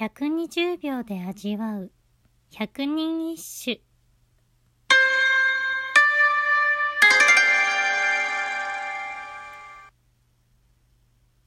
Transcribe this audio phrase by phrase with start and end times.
[0.00, 1.92] 120秒で味わう。
[2.50, 3.82] 百人一首。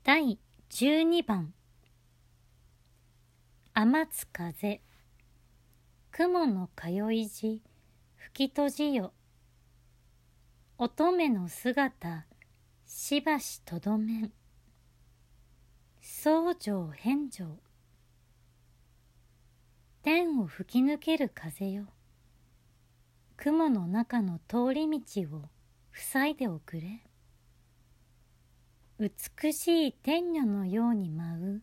[0.04, 0.38] 第
[0.70, 1.56] 12番。
[3.74, 4.82] 天津風。
[6.12, 7.64] 雲の通い時
[8.18, 9.14] 吹き閉じよ。
[10.78, 12.28] 乙女の姿。
[12.86, 14.32] しばしとどめん。
[16.02, 17.58] 僧正返上
[20.04, 21.86] 天を吹き抜ける風よ。
[23.38, 25.44] 雲の中の通り道を
[25.94, 27.06] 塞いでおくれ。
[29.00, 31.62] 美しい天女のように舞う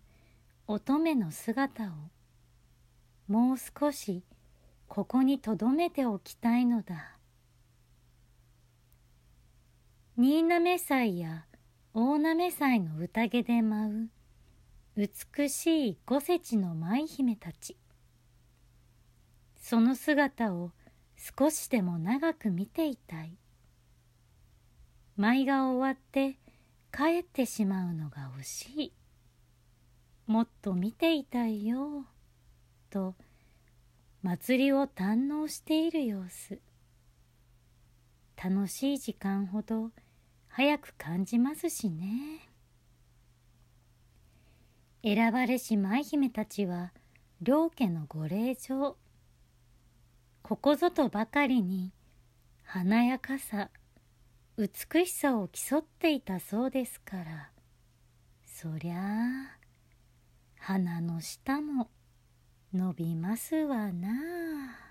[0.66, 1.89] 乙女の姿を。
[3.29, 4.25] もう少し
[4.88, 7.19] ここにとどめておきたいのだ。
[10.16, 11.45] 新滑祭や
[11.93, 14.09] 大滑祭の宴で舞
[14.97, 17.77] う美しい五世地の舞姫たち。
[19.70, 20.73] その姿を
[21.38, 23.37] 少しでも長く見ていたい。
[25.16, 26.40] 舞が終わって
[26.93, 28.93] 帰ってしまうのが惜しい。
[30.26, 32.04] もっと見ていたいよ
[32.91, 33.15] と
[34.24, 36.59] 祭りを堪能している様子。
[38.43, 39.93] 楽しい時間ほど
[40.48, 42.41] 早く感じますしね。
[45.04, 46.93] 選ばれし舞姫たちは
[47.41, 48.96] 両家のご令嬢。
[50.51, 51.93] ここぞとばかりに
[52.65, 53.70] 華やかさ
[54.59, 57.51] 美しさを競っていたそうですから
[58.45, 59.59] そりゃあ
[60.59, 61.88] 鼻の下も
[62.74, 64.90] 伸びますわなあ。